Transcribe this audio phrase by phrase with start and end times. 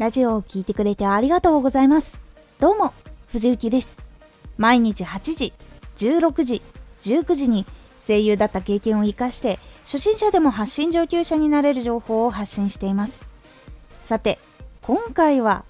[0.00, 2.18] ラジオを聴いてくれてありがとうございます。
[2.58, 2.94] どうも、
[3.26, 3.98] 藤幸です。
[4.56, 5.52] 毎日8時、
[5.98, 6.62] 16時、
[7.00, 7.66] 19時に
[7.98, 13.26] 声優だった経験を活かして初心者でも発信上級者になれる情報を発信しています
[14.04, 14.38] さて
[14.80, 15.64] 今回は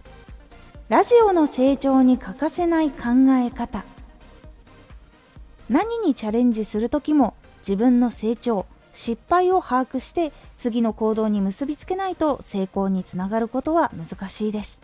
[0.88, 3.84] ラジオの成長に欠かせない考え方
[5.68, 14.80] 何にチャレンジする時も自分の成長失敗を把握して次の行動に結びつけないと成功につながることは難しいです。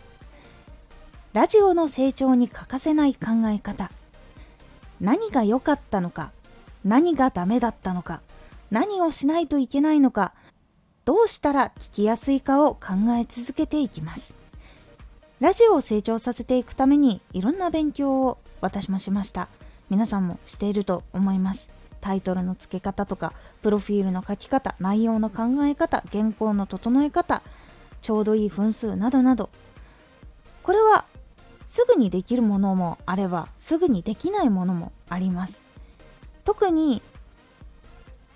[1.34, 3.92] ラジオの成長に欠かせない考え方。
[5.02, 6.32] 何が良かったのか。
[6.82, 8.22] 何がダメだったのか。
[8.70, 10.32] 何をしないといけないのか。
[11.04, 14.34] どうしたら聞きやすいかを考え続けていきます。
[15.40, 19.48] ラジオを成長させていくためにいろんな勉強を私もしました。
[19.90, 21.68] 皆さんもしていると思います。
[22.00, 23.32] タイトルの付け方とか
[23.62, 27.42] プロフィールの書き方内容の考え方原稿の整え方
[28.00, 29.50] ちょうどいい分数などなど。
[30.62, 31.04] これは
[31.68, 35.62] すぐにできるものもあればすぐにできないものもあります。
[36.44, 37.02] 特に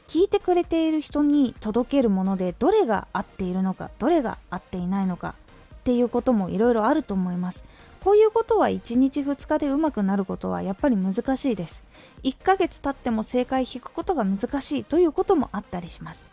[0.09, 5.37] 聞いてくれている人に届けるものでどれが合っているのかどれが合っていないのか
[5.77, 7.65] っていうこともいろいろあると思います。
[8.03, 11.85] こういうことは1日2日でうまくなることはやっぱり難しいです。
[12.23, 16.27] 1ヶ月経っても正解引くことが難しいということもあったりします。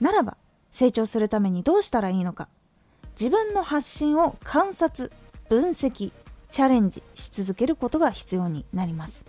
[0.00, 0.36] ならば
[0.70, 2.48] 成長するためにどうしたらいいのか。
[3.18, 5.12] 自分の発信を観察
[5.48, 6.12] 分析
[6.50, 9.24] チャレンジし続けることが必要になります。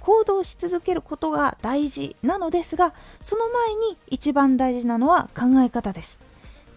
[0.00, 6.18] 行動し続けることが大事なのですがその前に一番大事なのは考え方です。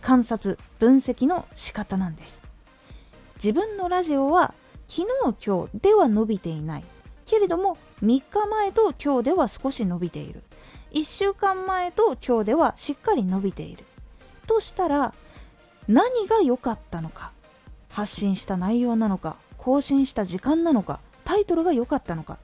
[0.02, 2.49] 観察分析の仕方なんです。
[3.42, 4.54] 自分のラジオは
[4.90, 6.84] 昨日今日では伸びていない。
[7.26, 10.44] けれども3日前と今日では少し伸びている。
[10.92, 13.86] 1週間前と今日ではしっかり伸びている。
[14.46, 15.14] としたら
[15.88, 17.32] 何が良かったのか？
[17.88, 19.38] 発信した内容なのか？
[19.56, 21.00] 更新した時間なのか？
[21.24, 22.40] タイトルが良かったのか？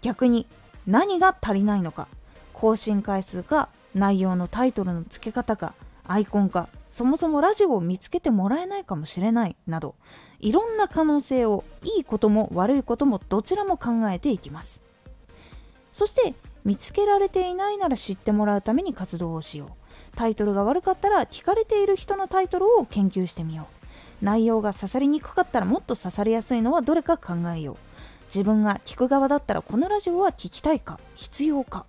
[0.00, 0.46] 逆に
[0.86, 2.06] 何が足りないのか？
[2.52, 5.74] 更新回数か内容のタイトルの付け方か
[6.06, 9.96] アイコンかそもそもラジオを見つけてもらえないかもしれないなど
[10.40, 14.80] いろんな可能性をいいことも悪いこともどちらも考えていきます。
[15.92, 16.32] そして
[16.64, 20.16] 見つけられていないなら知ってもらうために活動をしよう。
[20.16, 23.68] タイトルが悪かったら聞かれている人のタイトルを研究してみよ
[24.22, 24.24] う。
[24.24, 27.76] 内容が刺さりにくかったらもっと刺さりやすいのはどれか考えよう。
[28.28, 31.84] 自分が聞く側だったらこのラジオは聞きたいか必要か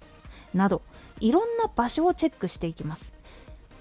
[0.54, 0.82] など
[1.22, 3.17] いろんな場所をチェックしていきます。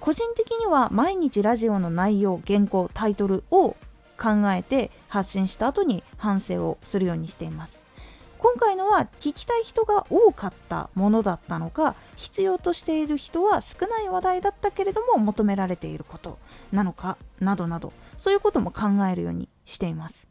[0.00, 3.76] 個人的には毎日ラジオの内容原稿タイトルを
[4.18, 7.82] 考えて発信した後に反省をするようにしています。
[8.38, 16.38] 今回のは聞きたい人が多かったものだったのか必要としている人は少ない話題だったけれども求められていること
[16.70, 20.28] なのかなどなどそういうことも考えるようにしています。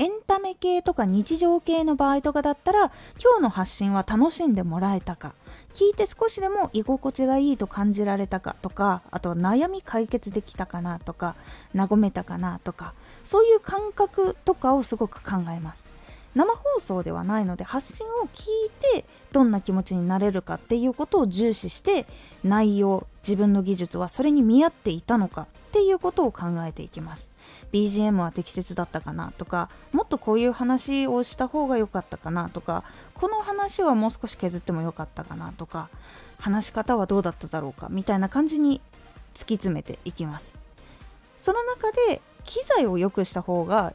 [0.00, 5.34] エンタメ系とか日常系の場合とかだったら今日の発信は楽しんでもらえたか
[5.74, 11.36] 聞いて少しでも居心地がいいと感じられたかとかあとは悩み解決できたかなとか
[11.74, 15.86] 和めたかなとかそういう感覚とかをすごく考えます。
[16.34, 22.06] 生放送ではないので発信を聞いてどんな気持ちになれるかっていうことを重視して
[22.44, 27.30] 内容自分の技術はそれに見合っていたのかっていうことを考えていきます。
[27.72, 32.84] BGM は適切だったかなとかもっとこういう話をした方が良かったかなとか
[33.14, 35.90] この話はもう少し削ってもよかったかなとか
[36.38, 38.80] 話し方はどうだっただろうかみたいな感じに
[39.34, 40.56] 突き詰めていきます。
[41.38, 43.92] その中で機材を良くした方が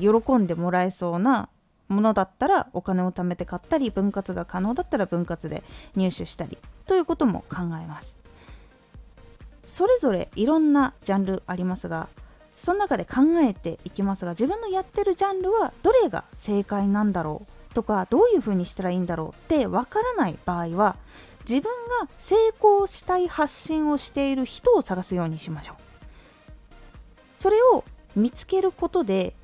[0.00, 1.48] 喜んでもらえそうな
[1.88, 5.62] ものだったらお金を貯めて買ったり分割が可能だったら分割で
[5.94, 8.23] 入手したりということも考えます。
[9.66, 12.08] それぞれいろんなジャンルありますが
[12.56, 20.96] その中で考えていきますが自分のやってるジャンルはどれが正解なんだろうとかどういうふうにしたらいいんだろうってわからない場合は
[21.48, 21.70] 自分
[22.00, 25.76] が成功したい発信をしている人を探すようにしましょう。
[27.34, 27.84] それを
[28.16, 29.34] 見つけることで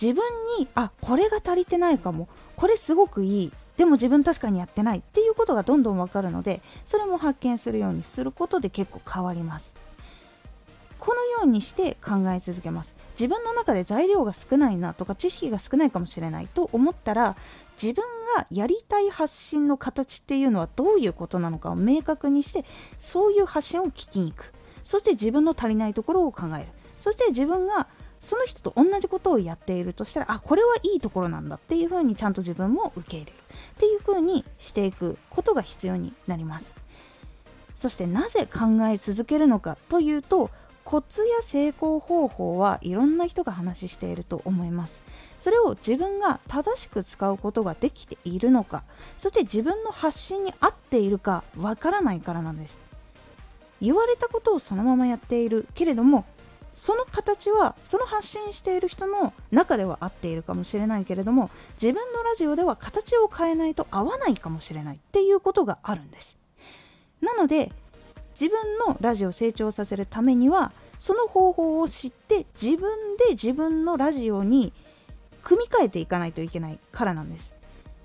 [0.00, 0.22] 自分
[0.58, 9.74] にあこれが足りてないかもこれすごくいいでも自分確かにやってないっていうことがどんどんわかるのでそれも発見するようにすることで結構変わります。
[10.98, 12.94] このようにして考え続けます。
[13.12, 17.36] 自分の中で材料が少ないなとか知識が少ないかもしれないと思ったら
[17.80, 18.04] 自分
[18.36, 22.64] がやりたい発信の形っていうのはどういうことなのかを明確にして
[22.98, 24.52] そういう発信を聞きに行く。
[24.84, 26.66] そして自分の足りないところを考える。
[26.96, 27.88] そして自分が
[28.20, 33.36] その人と同じことをやっているとしたらあこれはいいところなんだっていうふうにちゃんと自分も受け入れる。
[33.38, 36.74] っていうふうにしていくことが必要になります。
[37.74, 40.50] そしてなぜ考え続けるのかというと
[40.84, 45.02] コツや成功方法はいろんな人が話していると思います。
[45.38, 48.84] それを自分が正しく使うことができているのか
[49.18, 52.80] そして自分の発信に合っているかわからないからなんです。
[53.82, 56.24] 言われたことをそのままやっているけれども
[56.76, 61.50] その形はその発信している人の中では合っているかもしれないけれども
[61.80, 66.38] 自分のラジオでは形を変えないと合わないかもしれないっていうことがあるんです。
[67.22, 67.72] なので
[68.38, 74.74] 自分のラジオを成長させるためにはその方法を知って自分で自分のラジオに
[75.42, 77.54] 組み替えていかないといけないからなんです。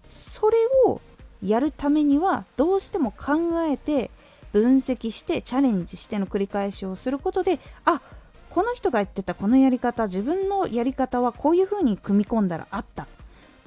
[0.08, 1.02] それを
[1.44, 4.12] やるためにはどうしても考えて
[4.54, 8.02] 分析してチャレンジしての繰り返しをすることであ
[8.52, 13.08] この人が言ってたこのやり方自分のやり方はこういう風に組み込んだらあった。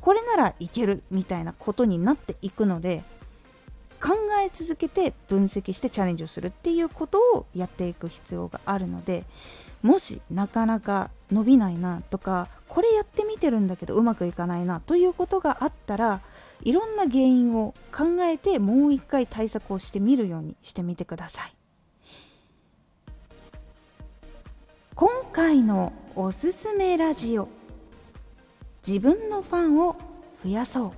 [0.05, 3.03] これならいけるみたいなことになっていくので
[4.03, 4.13] 考
[4.45, 9.25] え続けて分析してチャレンジをするっていうことをやっていく必要があるので
[9.81, 16.21] もしなかなか伸びないなとかこれやってみてるんだけどうまくいかないなということがあったら
[16.63, 21.64] いろんな原因を考えてもう一回対策をしてみるようにしてみてください。
[24.97, 27.49] 今回のおすすめラジオ。
[28.87, 29.97] 自分のファンを
[30.45, 30.93] 増やそう。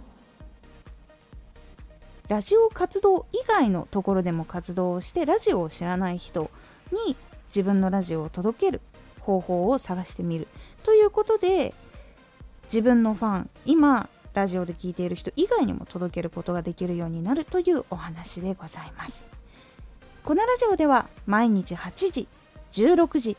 [2.28, 6.50] ラジオ活動以外のところでも活動をしてラジオを知らない人
[6.92, 7.16] に
[7.46, 8.82] 自分のラジオを届ける
[9.20, 10.46] 方法を探してみる。
[10.82, 11.72] ということで
[12.64, 19.24] 自分のファン今ラジオで聴いている人以外にも届けることができるようになるというお話でございます。
[20.22, 22.28] このラジオでは毎日8時
[22.72, 23.38] 16時